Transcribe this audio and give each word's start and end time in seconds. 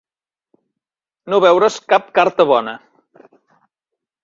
No 1.33 1.41
veure's 1.43 1.77
cap 1.95 2.09
carta 2.17 2.49
bona. 2.55 2.75